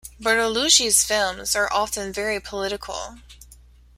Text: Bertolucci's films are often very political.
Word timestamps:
Bertolucci's 0.19 1.03
films 1.03 1.55
are 1.55 1.71
often 1.71 2.11
very 2.11 2.39
political. 2.39 3.19